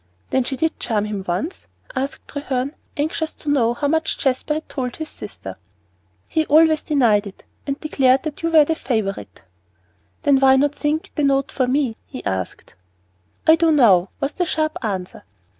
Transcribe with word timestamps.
Then 0.31 0.43
she 0.45 0.57
did 0.57 0.79
charm 0.79 1.05
him 1.05 1.23
once?" 1.27 1.67
asked 1.95 2.27
Treherne, 2.27 2.73
anxious 2.97 3.35
to 3.35 3.49
know 3.51 3.75
how 3.75 3.87
much 3.87 4.17
Jasper 4.17 4.55
had 4.55 4.67
told 4.67 4.95
his 4.95 5.09
sister. 5.09 5.57
"He 6.27 6.47
always 6.47 6.81
denied 6.81 7.27
it, 7.27 7.45
and 7.67 7.79
declared 7.79 8.23
that 8.23 8.41
you 8.41 8.49
were 8.49 8.65
the 8.65 8.73
favorite." 8.73 9.43
"Then 10.23 10.39
why 10.39 10.55
not 10.55 10.73
think 10.73 11.11
the 11.13 11.23
note 11.23 11.51
for 11.51 11.67
me?" 11.67 11.97
he 12.07 12.25
asked. 12.25 12.73
"I 13.45 13.55
do 13.55 13.71
now" 13.71 14.09
was 14.19 14.33
the 14.33 14.45
sharp 14.47 14.75
answer. 14.83 15.23